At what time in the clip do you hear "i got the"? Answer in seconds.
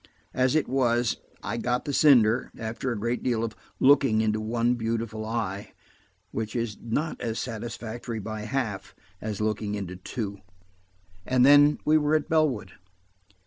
1.43-1.93